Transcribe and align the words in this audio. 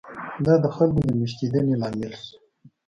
دا 0.45 0.53
د 0.63 0.65
خلکو 0.75 0.99
د 1.07 1.09
مېشتېدنې 1.19 1.73
لامل 1.81 2.11
شو. 2.25 2.35